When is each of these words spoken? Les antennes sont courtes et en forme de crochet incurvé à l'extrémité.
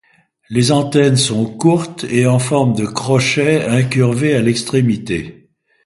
Les 0.49 0.71
antennes 0.71 1.15
sont 1.15 1.45
courtes 1.45 2.05
et 2.05 2.25
en 2.25 2.39
forme 2.39 2.73
de 2.73 2.87
crochet 2.87 3.65
incurvé 3.67 4.33
à 4.33 4.41
l'extrémité. 4.41 5.47